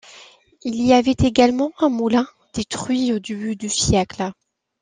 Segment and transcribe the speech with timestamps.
[0.63, 4.31] Il y avait également un moulin, détruit au début du siècle.